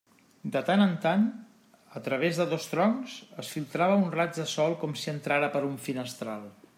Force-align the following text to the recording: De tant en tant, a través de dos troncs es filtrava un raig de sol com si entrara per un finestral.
De 0.53 0.61
tant 0.69 0.83
en 0.85 0.93
tant, 1.03 1.25
a 1.99 2.01
través 2.07 2.39
de 2.41 2.47
dos 2.55 2.65
troncs 2.71 3.19
es 3.43 3.53
filtrava 3.57 4.01
un 4.05 4.09
raig 4.19 4.35
de 4.39 4.49
sol 4.55 4.77
com 4.85 4.97
si 5.03 5.13
entrara 5.15 5.55
per 5.57 5.63
un 5.69 5.81
finestral. 5.89 6.49